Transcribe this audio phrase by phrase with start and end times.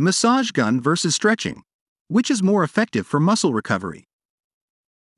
[0.00, 1.64] Massage gun versus stretching.
[2.06, 4.06] Which is more effective for muscle recovery?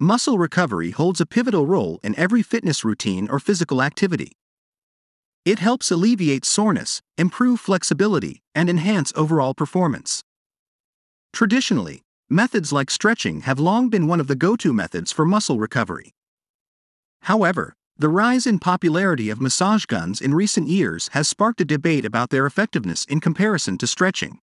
[0.01, 4.33] Muscle recovery holds a pivotal role in every fitness routine or physical activity.
[5.45, 10.23] It helps alleviate soreness, improve flexibility, and enhance overall performance.
[11.35, 12.01] Traditionally,
[12.31, 16.15] methods like stretching have long been one of the go to methods for muscle recovery.
[17.25, 22.07] However, the rise in popularity of massage guns in recent years has sparked a debate
[22.07, 24.39] about their effectiveness in comparison to stretching.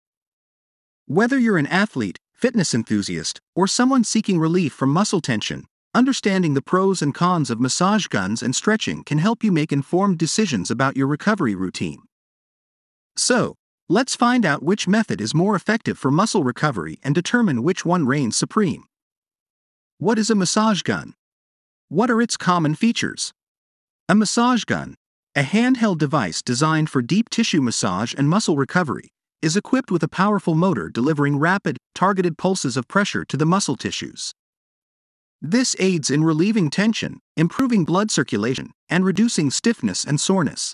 [1.10, 6.62] Whether you're an athlete, fitness enthusiast, or someone seeking relief from muscle tension, understanding the
[6.62, 10.98] pros and cons of massage guns and stretching can help you make informed decisions about
[10.98, 12.00] your recovery routine.
[13.16, 13.56] So,
[13.88, 18.06] let's find out which method is more effective for muscle recovery and determine which one
[18.06, 18.84] reigns supreme.
[20.00, 21.14] What is a massage gun?
[21.88, 23.32] What are its common features?
[24.10, 24.96] A massage gun,
[25.38, 30.08] a handheld device designed for deep tissue massage and muscle recovery, is equipped with a
[30.08, 34.34] powerful motor delivering rapid, targeted pulses of pressure to the muscle tissues.
[35.42, 40.74] This aids in relieving tension, improving blood circulation, and reducing stiffness and soreness.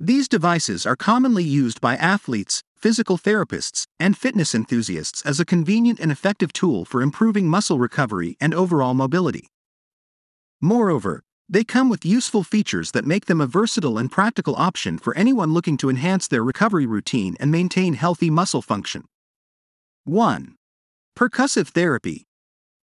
[0.00, 6.00] These devices are commonly used by athletes, physical therapists, and fitness enthusiasts as a convenient
[6.00, 9.46] and effective tool for improving muscle recovery and overall mobility.
[10.60, 15.16] Moreover, they come with useful features that make them a versatile and practical option for
[15.16, 19.04] anyone looking to enhance their recovery routine and maintain healthy muscle function.
[20.04, 20.54] 1.
[21.16, 22.24] Percussive therapy.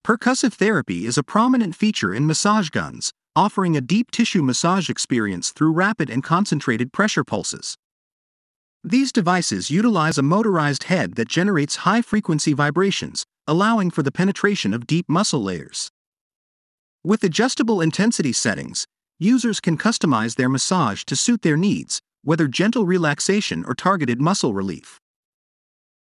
[0.05, 5.52] Percussive therapy is a prominent feature in massage guns, offering a deep tissue massage experience
[5.52, 7.75] through rapid and concentrated pressure pulses.
[8.83, 14.73] These devices utilize a motorized head that generates high frequency vibrations, allowing for the penetration
[14.73, 15.89] of deep muscle layers.
[17.02, 18.86] With adjustable intensity settings,
[19.19, 24.53] users can customize their massage to suit their needs, whether gentle relaxation or targeted muscle
[24.53, 25.00] relief.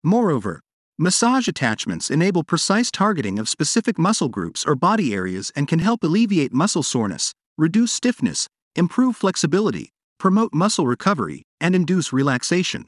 [0.03, 0.59] Moreover,
[0.99, 6.03] massage attachments enable precise targeting of specific muscle groups or body areas and can help
[6.03, 9.89] alleviate muscle soreness, reduce stiffness, improve flexibility,
[10.19, 12.87] promote muscle recovery, and induce relaxation.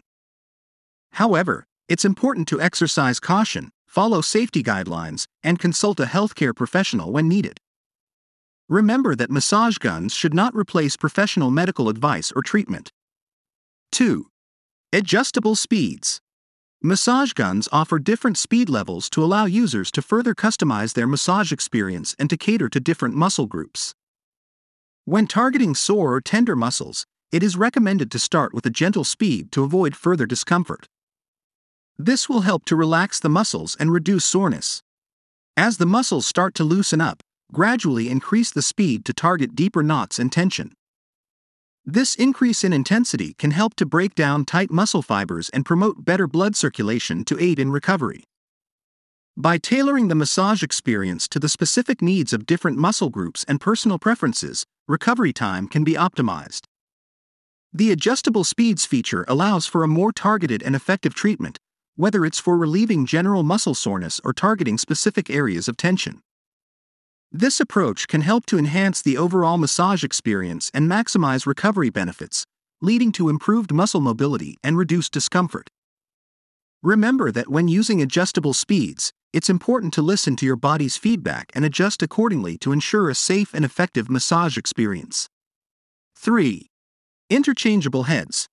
[1.14, 7.28] However, it's important to exercise caution, follow safety guidelines, and consult a healthcare professional when
[7.28, 7.58] needed.
[8.68, 12.92] Remember that massage guns should not replace professional medical advice or treatment.
[13.92, 14.26] 2.
[14.92, 16.20] Adjustable speeds.
[16.82, 22.16] Massage guns offer different speed levels to allow users to further customize their massage experience
[22.18, 23.94] and to cater to different muscle groups.
[25.06, 29.52] When targeting sore or tender muscles, it is recommended to start with a gentle speed
[29.52, 30.88] to avoid further discomfort.
[32.00, 34.82] This will help to relax the muscles and reduce soreness.
[35.56, 37.22] As the muscles start to loosen up,
[37.52, 40.74] gradually increase the speed to target deeper knots and tension.
[41.86, 46.26] This increase in intensity can help to break down tight muscle fibers and promote better
[46.28, 48.24] blood circulation to aid in recovery.
[49.38, 54.00] By tailoring the massage experience to the specific needs of different muscle groups and personal
[54.00, 56.62] preferences, recovery time can be optimized.
[57.74, 61.60] The adjustable speeds feature allows for a more targeted and effective treatment,
[61.98, 66.22] whether it's for relieving general muscle soreness or targeting specific areas of tension.
[67.38, 72.46] This approach can help to enhance the overall massage experience and maximize recovery benefits,
[72.82, 75.70] leading to improved muscle mobility and reduced discomfort.
[76.82, 81.66] Remember that when using adjustable speeds, it's important to listen to your body's feedback and
[81.66, 85.28] adjust accordingly to ensure a safe and effective massage experience.
[86.16, 86.70] 3.
[87.30, 88.48] Interchangeable heads.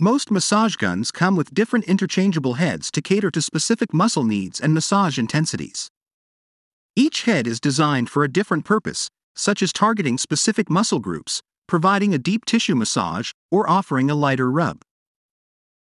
[0.00, 4.74] Most massage guns come with different interchangeable heads to cater to specific muscle needs and
[4.74, 5.88] massage intensities.
[6.96, 12.14] Each head is designed for a different purpose, such as targeting specific muscle groups, providing
[12.14, 14.82] a deep tissue massage, or offering a lighter rub.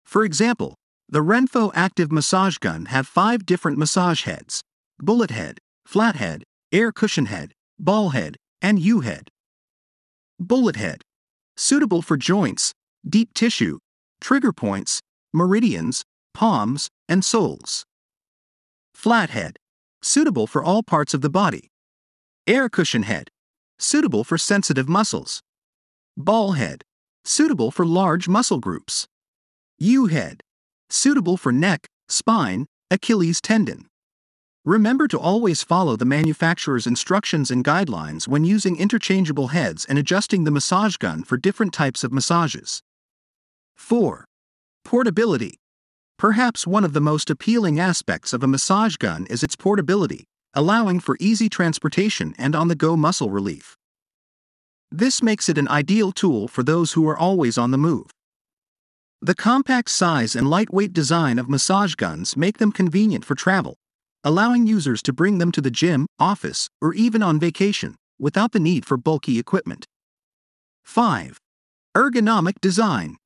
[0.06, 0.76] For example,
[1.08, 4.62] the Renpho Active Massage Gun have five different massage heads
[5.00, 9.30] bullet head, flat head, air cushion head, ball head, and U head.
[10.40, 11.02] Bullet head
[11.58, 12.74] suitable for joints,
[13.08, 13.80] deep tissue,
[14.22, 15.02] trigger points,
[15.34, 16.04] meridians,
[16.34, 17.84] palms, and soles.
[18.94, 19.58] Flathead
[20.02, 21.70] suitable for all parts of the body.
[22.46, 23.30] Air cushion head,
[23.80, 25.42] suitable for sensitive muscles.
[26.16, 26.84] Ball head,
[27.24, 29.08] suitable for large muscle groups.
[29.80, 30.42] U head,
[30.90, 33.88] suitable for neck, spine, Achilles tendon.
[34.66, 40.44] Remember to always follow the manufacturer's instructions and guidelines when using interchangeable heads and adjusting
[40.44, 42.82] the massage gun for different types of massages.
[43.76, 44.26] 4.
[44.84, 45.60] Portability.
[46.18, 50.26] Perhaps one of the most appealing aspects of a massage gun is its portability,
[50.56, 53.78] allowing for easy transportation and on the go muscle relief.
[54.92, 58.10] This makes it an ideal tool for those who are always on the move.
[59.22, 63.76] The compact size and lightweight design of massage guns make them convenient for travel,
[64.24, 68.60] allowing users to bring them to the gym, office, or even on vacation without the
[68.60, 69.86] need for bulky equipment.
[70.84, 71.38] 5.
[71.96, 73.18] Ergonomic design.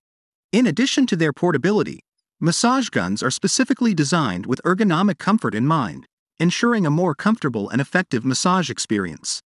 [0.51, 2.01] In addition to their portability,
[2.41, 6.07] massage guns are specifically designed with ergonomic comfort in mind,
[6.39, 9.41] ensuring a more comfortable and effective massage experience.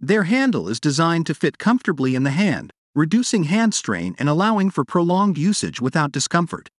[0.00, 4.70] Their handle is designed to fit comfortably in the hand, reducing hand strain and allowing
[4.70, 6.70] for prolonged usage without discomfort.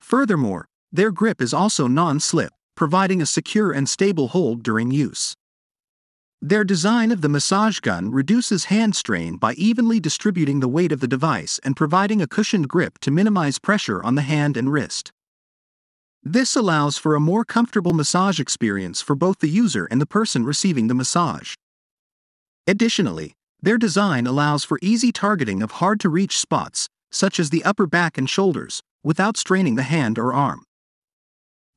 [0.00, 5.36] Furthermore, their grip is also non slip, providing a secure and stable hold during use.
[6.42, 11.00] Their design of the massage gun reduces hand strain by evenly distributing the weight of
[11.00, 15.12] the device and providing a cushioned grip to minimize pressure on the hand and wrist.
[16.22, 20.44] This allows for a more comfortable massage experience for both the user and the person
[20.44, 21.54] receiving the massage.
[22.66, 27.64] Additionally, their design allows for easy targeting of hard to reach spots, such as the
[27.64, 30.65] upper back and shoulders, without straining the hand or arm.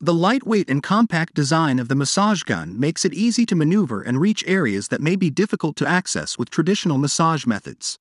[0.02, 4.18] The lightweight and compact design of the massage gun makes it easy to maneuver and
[4.18, 7.98] reach areas that may be difficult to access with traditional massage methods.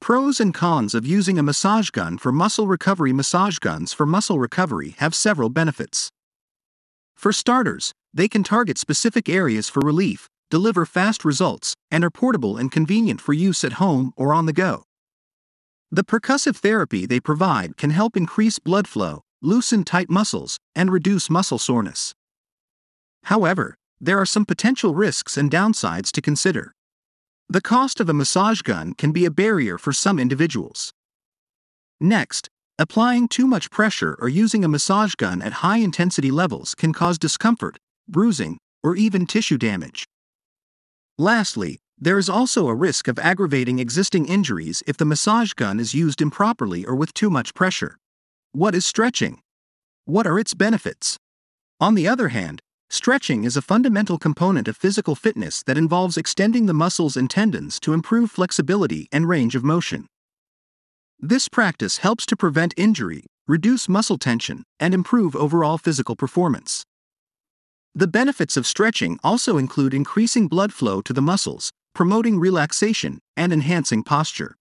[0.00, 4.38] Pros and cons of using a massage gun for muscle recovery Massage guns for muscle
[4.38, 6.10] recovery have several benefits.
[7.16, 12.56] For starters, they can target specific areas for relief, deliver fast results, and are portable
[12.56, 14.84] and convenient for use at home or on the go.
[15.90, 21.30] The percussive therapy they provide can help increase blood flow, loosen tight muscles, and reduce
[21.30, 22.14] muscle soreness.
[23.24, 26.72] However, there are some potential risks and downsides to consider.
[27.48, 30.92] The cost of a massage gun can be a barrier for some individuals.
[32.00, 32.48] Next,
[32.78, 37.18] applying too much pressure or using a massage gun at high intensity levels can cause
[37.18, 40.04] discomfort, bruising, or even tissue damage.
[41.18, 45.94] Lastly, there is also a risk of aggravating existing injuries if the massage gun is
[45.94, 47.96] used improperly or with too much pressure.
[48.56, 49.40] What is stretching?
[50.04, 51.18] What are its benefits?
[51.80, 56.66] On the other hand, stretching is a fundamental component of physical fitness that involves extending
[56.66, 60.06] the muscles and tendons to improve flexibility and range of motion.
[61.18, 66.84] This practice helps to prevent injury, reduce muscle tension, and improve overall physical performance.
[67.92, 73.52] The benefits of stretching also include increasing blood flow to the muscles, promoting relaxation, and
[73.52, 74.54] enhancing posture.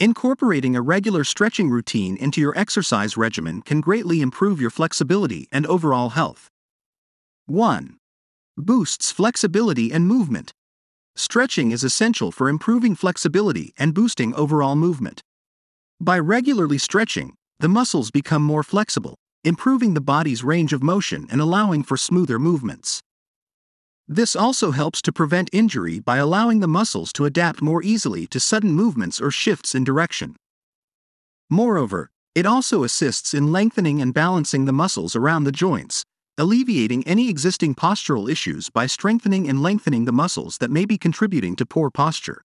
[0.00, 5.64] Incorporating a regular stretching routine into your exercise regimen can greatly improve your flexibility and
[5.66, 6.48] overall health.
[7.46, 7.96] 1.
[8.56, 10.52] Boosts flexibility and movement.
[11.14, 15.22] Stretching is essential for improving flexibility and boosting overall movement.
[16.00, 19.14] By regularly stretching, the muscles become more flexible,
[19.44, 23.00] improving the body's range of motion and allowing for smoother movements.
[24.06, 28.38] This also helps to prevent injury by allowing the muscles to adapt more easily to
[28.38, 30.36] sudden movements or shifts in direction.
[31.48, 36.04] Moreover, it also assists in lengthening and balancing the muscles around the joints,
[36.36, 41.56] alleviating any existing postural issues by strengthening and lengthening the muscles that may be contributing
[41.56, 42.42] to poor posture.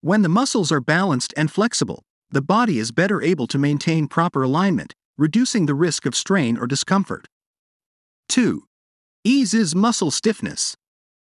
[0.00, 4.42] When the muscles are balanced and flexible, the body is better able to maintain proper
[4.42, 7.26] alignment, reducing the risk of strain or discomfort.
[8.28, 8.62] 2.
[9.28, 10.76] Eases muscle stiffness.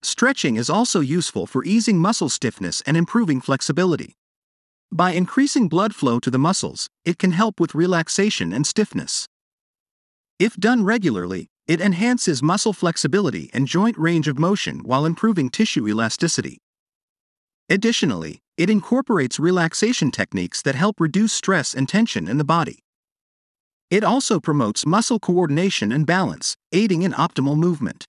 [0.03, 4.19] Stretching is also useful for easing muscle stiffness and improving flexibility.
[4.93, 9.29] By increasing blood flow to the muscles, it can help with relaxation and stiffness.
[10.39, 15.89] If done regularly, it enhances muscle flexibility and joint range of motion while improving tissue
[15.89, 16.59] elasticity.
[17.71, 22.81] Additionally, it incorporates relaxation techniques that help reduce stress and tension in the body.
[23.91, 28.05] It also promotes muscle coordination and balance, aiding in optimal movement.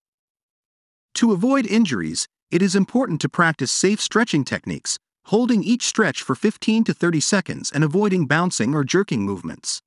[1.15, 6.33] To avoid injuries, it is important to practice safe stretching techniques, holding each stretch for
[6.33, 9.81] 15 to 30 seconds and avoiding bouncing or jerking movements.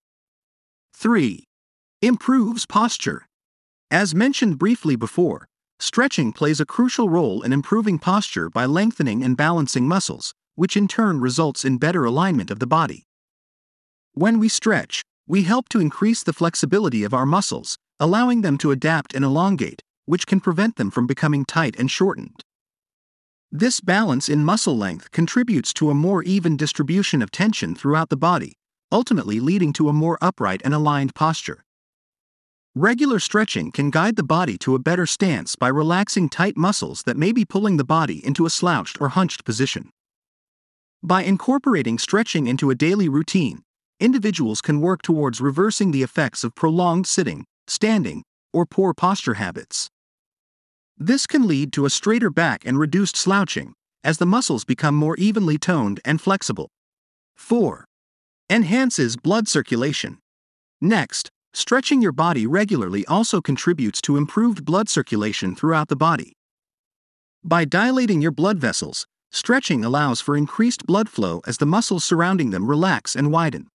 [0.94, 1.44] 3.
[2.02, 3.26] Improves posture.
[3.90, 5.49] As mentioned briefly before,
[5.80, 10.87] stretching plays a crucial role in improving posture by lengthening and balancing muscles, which in
[10.87, 13.06] turn results in better alignment of the body.
[14.12, 18.72] When we stretch, we help to increase the flexibility of our muscles, allowing them to
[18.72, 22.42] adapt and elongate, which can prevent them from becoming tight and shortened.
[23.52, 28.16] This balance in muscle length contributes to a more even distribution of tension throughout the
[28.16, 28.54] body,
[28.90, 31.62] ultimately leading to a more upright and aligned posture.
[32.75, 37.16] Regular stretching can guide the body to a better stance by relaxing tight muscles that
[37.16, 39.90] may be pulling the body into a slouched or hunched position.
[41.04, 43.62] By incorporating stretching into a daily routine,
[44.00, 49.88] individuals can work towards reversing the effects of prolonged sitting, standing, or poor posture habits.
[50.99, 55.16] This can lead to a straighter back and reduced slouching, as the muscles become more
[55.16, 56.69] evenly toned and flexible.
[57.37, 57.85] 4.
[58.50, 60.19] Enhances blood circulation.
[60.80, 66.33] Next, stretching your body regularly also contributes to improved blood circulation throughout the body.
[67.42, 72.50] By dilating your blood vessels, stretching allows for increased blood flow as the muscles surrounding
[72.50, 73.69] them relax and widen.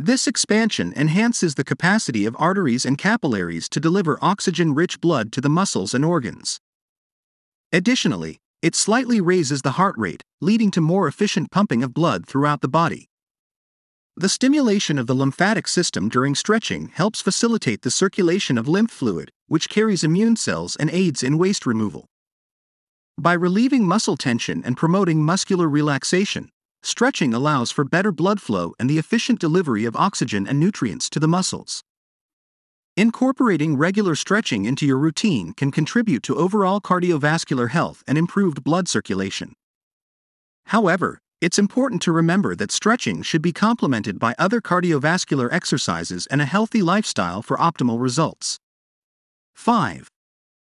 [0.00, 5.40] This expansion enhances the capacity of arteries and capillaries to deliver oxygen rich blood to
[5.40, 6.60] the muscles and organs.
[7.72, 12.60] Additionally, it slightly raises the heart rate, leading to more efficient pumping of blood throughout
[12.60, 13.08] the body.
[14.16, 19.32] The stimulation of the lymphatic system during stretching helps facilitate the circulation of lymph fluid,
[19.48, 22.06] which carries immune cells and aids in waste removal.
[23.18, 26.50] By relieving muscle tension and promoting muscular relaxation,
[26.82, 31.20] stretching allows for better blood flow and the efficient delivery of oxygen and nutrients to
[31.20, 31.82] the muscles.
[32.96, 38.88] Incorporating regular stretching into your routine can contribute to overall cardiovascular health and improved blood
[38.88, 39.54] circulation.
[40.66, 46.42] However, it's important to remember that stretching should be complemented by other cardiovascular exercises and
[46.42, 48.58] a healthy lifestyle for optimal results.
[49.54, 50.10] 5.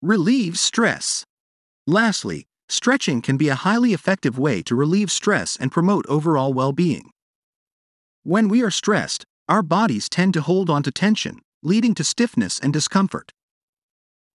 [0.02, 1.26] Relieve stress.
[1.86, 6.72] Lastly, stretching can be a highly effective way to relieve stress and promote overall well
[6.72, 7.12] being.
[8.24, 12.60] When we are stressed, our bodies tend to hold on to tension, leading to stiffness
[12.60, 13.32] and discomfort.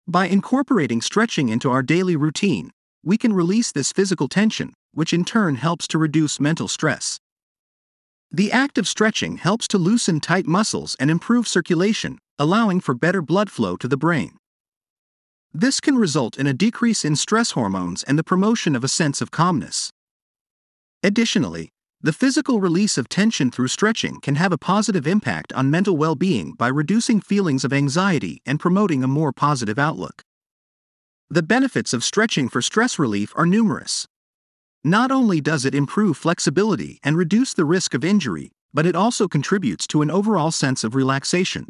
[0.06, 2.70] By incorporating stretching into our daily routine,
[3.02, 7.18] we can release this physical tension, which in turn helps to reduce mental stress.
[8.30, 13.22] The act of stretching helps to loosen tight muscles and improve circulation, allowing for better
[13.22, 14.36] blood flow to the brain.
[15.58, 19.22] This can result in a decrease in stress hormones and the promotion of a sense
[19.22, 19.90] of calmness.
[21.02, 25.96] Additionally, the physical release of tension through stretching can have a positive impact on mental
[25.96, 30.20] well being by reducing feelings of anxiety and promoting a more positive outlook.
[31.30, 34.06] The benefits of stretching for stress relief are numerous.
[34.84, 39.26] Not only does it improve flexibility and reduce the risk of injury, but it also
[39.26, 41.66] contributes to an overall sense of relaxation.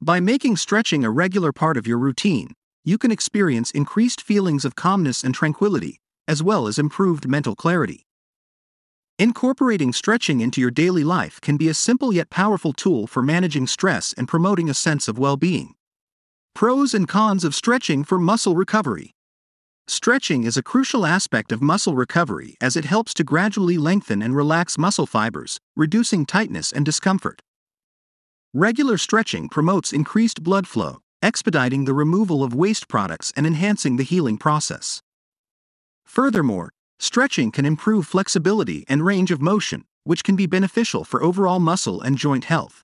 [0.00, 2.52] By making stretching a regular part of your routine,
[2.84, 8.04] you can experience increased feelings of calmness and tranquility, as well as improved mental clarity.
[9.18, 13.66] Incorporating stretching into your daily life can be a simple yet powerful tool for managing
[13.66, 15.74] stress and promoting a sense of well being.
[16.54, 19.12] Pros and cons of stretching for muscle recovery.
[19.86, 24.34] Stretching is a crucial aspect of muscle recovery as it helps to gradually lengthen and
[24.34, 27.40] relax muscle fibers, reducing tightness and discomfort.
[28.52, 34.04] Regular stretching promotes increased blood flow, expediting the removal of waste products and enhancing the
[34.04, 35.02] healing process.
[36.04, 41.58] Furthermore, Stretching can improve flexibility and range of motion, which can be beneficial for overall
[41.58, 42.82] muscle and joint health.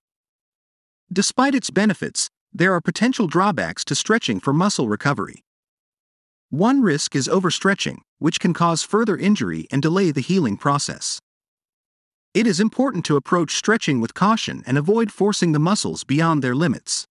[1.12, 5.44] Despite its benefits, there are potential drawbacks to stretching for muscle recovery.
[6.50, 11.20] One risk is overstretching, which can cause further injury and delay the healing process.
[12.34, 16.54] It is important to approach stretching with caution and avoid forcing the muscles beyond their
[16.54, 17.06] limits.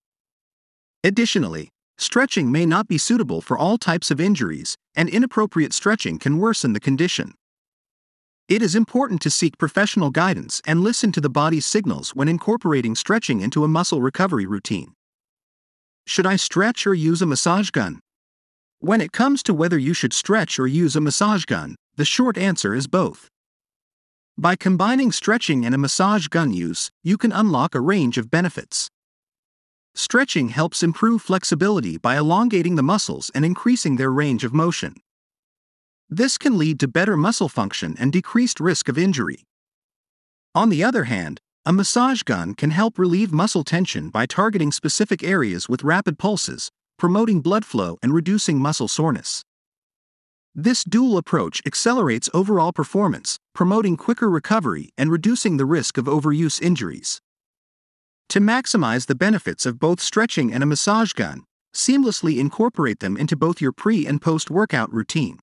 [1.03, 6.37] Additionally, Stretching may not be suitable for all types of injuries, and inappropriate stretching can
[6.37, 7.33] worsen the condition.
[8.47, 12.95] It is important to seek professional guidance and listen to the body's signals when incorporating
[12.95, 14.93] stretching into a muscle recovery routine.
[16.07, 17.99] Should I stretch or use a massage gun?
[18.79, 22.37] When it comes to whether you should stretch or use a massage gun, the short
[22.37, 23.27] answer is both.
[24.37, 28.89] By combining stretching and a massage gun use, you can unlock a range of benefits.
[29.99, 34.95] Stretching helps improve flexibility by elongating the muscles and increasing their range of motion.
[36.09, 39.43] This can lead to better muscle function and decreased risk of injury.
[40.55, 45.21] On the other hand, a massage gun can help relieve muscle tension by targeting specific
[45.21, 49.43] areas with rapid pulses, promoting blood flow and reducing muscle soreness.
[50.55, 56.61] This dual approach accelerates overall performance, promoting quicker recovery and reducing the risk of overuse
[56.61, 57.19] injuries.
[58.29, 63.35] To maximize the benefits of both stretching and a massage gun, seamlessly incorporate them into
[63.35, 65.39] both your pre and post workout routine.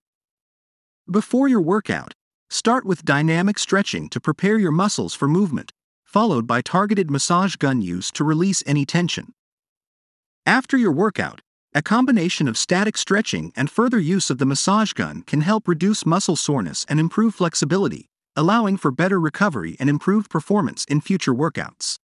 [1.11, 2.14] Before your workout,
[2.49, 5.73] start with dynamic stretching to prepare your muscles for movement,
[6.05, 9.33] followed by targeted massage gun use to release any tension.
[10.45, 11.40] After your workout,
[11.75, 16.07] a combination of static stretching and further use of the massage gun can help reduce
[16.07, 21.99] muscle soreness and improve flexibility, allowing for better recovery and improved performance in future workouts.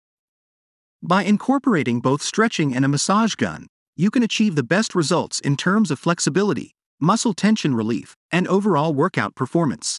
[1.03, 3.65] By incorporating both stretching and a massage gun,
[3.95, 8.93] you can achieve the best results in terms of flexibility, muscle tension relief, and overall
[8.93, 9.97] workout performance.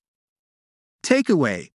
[1.04, 1.71] Takeaway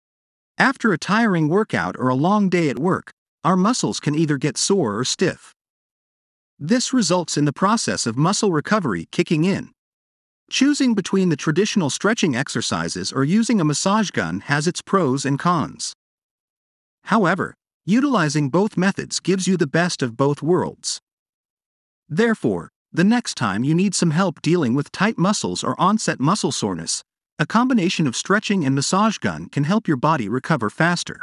[0.58, 3.10] After a tiring workout or a long day at work,
[3.42, 5.52] our muscles can either get sore or stiff.
[6.56, 9.72] This results in the process of muscle recovery kicking in.
[10.50, 15.36] Choosing between the traditional stretching exercises or using a massage gun has its pros and
[15.36, 15.92] cons.
[17.02, 17.56] However,
[17.86, 21.00] utilizing both methods gives you the best of both worlds.
[22.08, 26.52] Therefore, the next time you need some help dealing with tight muscles or onset muscle
[26.52, 27.04] soreness,
[27.38, 31.22] a combination of stretching and massage gun can help your body recover faster.